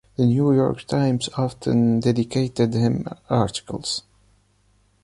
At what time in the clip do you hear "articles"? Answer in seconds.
3.29-4.01